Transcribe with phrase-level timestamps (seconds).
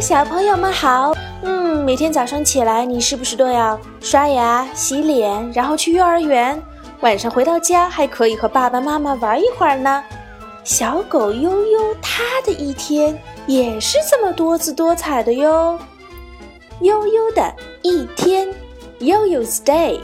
[0.00, 1.14] 小朋友们好。
[1.42, 6.60] 嗯，每天早上起来，你是不是都要刷牙、洗脸，然后去幼儿园？
[7.00, 10.04] 晚上回到家，还可以和爸爸妈妈玩一会儿呢。
[10.64, 15.78] 小狗悠悠，它的一天也是这么多姿多彩的哟。
[16.80, 18.48] 悠悠的一天
[19.00, 20.00] ，Yo-Yo's Day，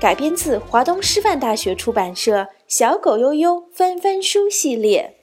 [0.00, 5.16] 改编自华东师范大学出版社《小狗悠悠翻翻书》系列。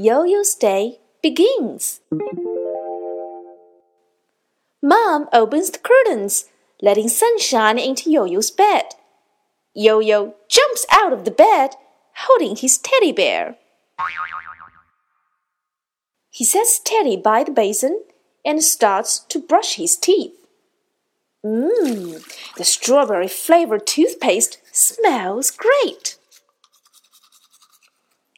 [0.00, 2.00] Yo-Yo's day begins.
[4.80, 6.44] Mom opens the curtains,
[6.80, 8.84] letting sunshine into Yo-Yo's bed.
[9.74, 11.70] Yo-Yo jumps out of the bed,
[12.14, 13.56] holding his teddy bear.
[16.30, 18.04] He sets Teddy by the basin
[18.44, 20.46] and starts to brush his teeth.
[21.44, 22.22] Mmm,
[22.54, 26.16] the strawberry flavored toothpaste smells great.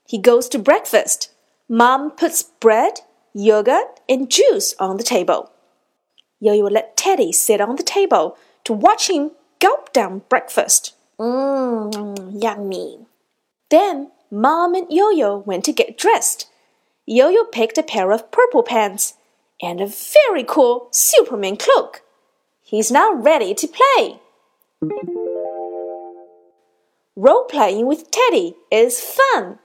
[0.06, 1.29] He goes to breakfast
[1.72, 2.94] Mom puts bread,
[3.32, 5.52] yogurt, and juice on the table.
[6.40, 10.96] Yo-Yo let Teddy sit on the table to watch him gulp down breakfast.
[11.20, 13.06] Mmm, yummy.
[13.70, 16.48] Then Mom and Yo-Yo went to get dressed.
[17.06, 19.14] Yo-Yo picked a pair of purple pants
[19.62, 22.02] and a very cool Superman cloak.
[22.62, 24.18] He's now ready to play.
[27.14, 29.60] Role playing with Teddy is fun.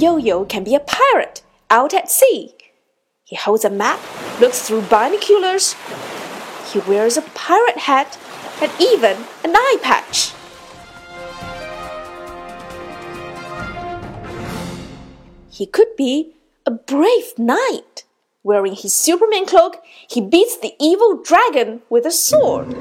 [0.00, 2.54] Yo-Yo can be a pirate out at sea.
[3.24, 3.98] He holds a map,
[4.40, 5.74] looks through binoculars.
[6.72, 8.18] He wears a pirate hat
[8.60, 10.32] and even an eye patch.
[15.50, 16.34] He could be
[16.66, 18.04] a brave knight.
[18.42, 22.76] Wearing his Superman cloak, he beats the evil dragon with a sword.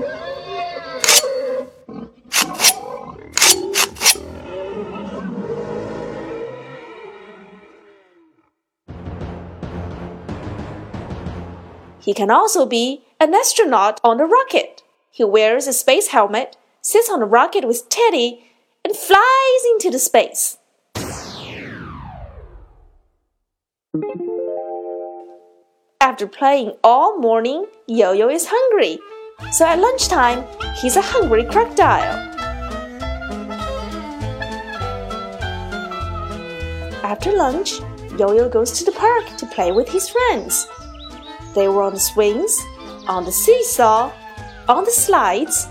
[12.06, 14.84] He can also be an astronaut on a rocket.
[15.10, 18.46] He wears a space helmet, sits on a rocket with Teddy,
[18.84, 20.60] and flies into the space.
[26.00, 29.00] After playing all morning, Yo-Yo is hungry.
[29.52, 30.46] So at lunchtime,
[30.76, 32.22] he's a hungry crocodile.
[37.04, 37.80] After lunch,
[38.20, 40.68] Yo-Yo goes to the park to play with his friends.
[41.56, 42.62] They were on the swings,
[43.08, 44.12] on the seesaw,
[44.68, 45.68] on the slides,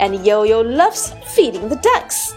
[0.00, 2.34] and Yo Yo loves feeding the ducks.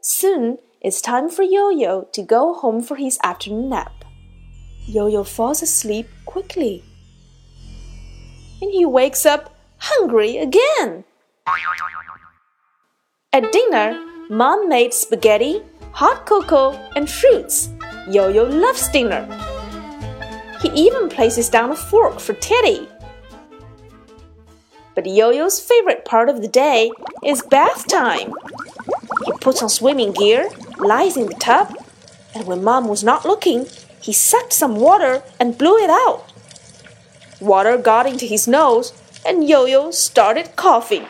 [0.00, 4.04] Soon it's time for Yo Yo to go home for his afternoon nap.
[4.86, 6.84] Yo Yo falls asleep quickly.
[8.62, 11.04] And he wakes up hungry again.
[13.32, 15.62] At dinner, Mom made spaghetti,
[15.92, 17.70] hot cocoa, and fruits.
[18.08, 19.22] Yo Yo loves dinner.
[20.60, 22.88] He even places down a fork for Teddy.
[24.94, 26.90] But Yo Yo's favorite part of the day
[27.24, 28.32] is bath time.
[29.24, 30.48] He puts on swimming gear,
[30.78, 31.76] lies in the tub,
[32.34, 33.66] and when Mom was not looking,
[34.00, 36.32] he sucked some water and blew it out.
[37.40, 38.92] Water got into his nose,
[39.24, 41.06] and Yo Yo started coughing.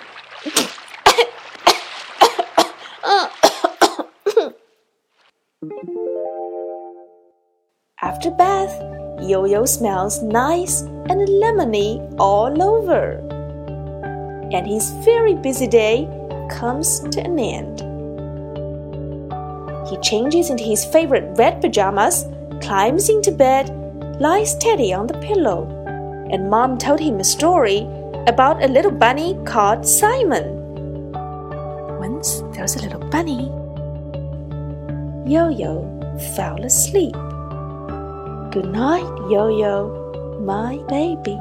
[8.03, 8.81] After bath,
[9.23, 13.19] Yo-Yo smells nice and lemony all over.
[14.53, 16.09] And his very busy day
[16.49, 17.83] comes to an end.
[19.89, 22.27] He changes into his favorite red pajamas,
[22.61, 23.71] climbs into bed,
[24.21, 25.67] lies steady on the pillow,
[26.31, 27.89] and Mom told him a story
[28.27, 30.63] about a little bunny called Simon.
[31.99, 33.47] Once there was a little bunny.
[35.31, 35.87] Yo Yo
[36.35, 37.15] fell asleep.
[38.51, 41.39] Good night, Yo Yo, my baby.